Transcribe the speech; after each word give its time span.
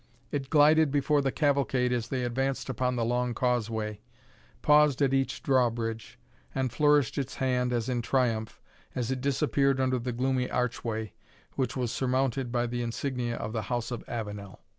It 0.31 0.49
glided 0.49 0.89
before 0.89 1.21
the 1.21 1.31
cavalcade 1.31 1.93
as 1.93 2.07
they 2.07 2.23
advanced 2.23 2.69
upon 2.69 2.95
the 2.95 3.05
long 3.05 3.35
causeway, 3.35 4.01
paused 4.63 4.99
at 5.03 5.13
each 5.13 5.43
drawbridge, 5.43 6.17
and 6.55 6.71
flourished 6.71 7.19
its 7.19 7.35
hand, 7.35 7.71
as 7.71 7.87
in 7.87 8.01
triumph, 8.01 8.59
as 8.95 9.11
it 9.11 9.21
disappeared 9.21 9.79
under 9.79 9.99
the 9.99 10.11
gloomy 10.11 10.49
archway, 10.49 11.13
which 11.53 11.77
was 11.77 11.91
surmounted 11.91 12.51
by 12.51 12.65
the 12.65 12.81
insignia 12.81 13.35
of 13.35 13.53
the 13.53 13.61
house 13.69 13.91
of 13.91 14.03
Avenel. 14.07 14.61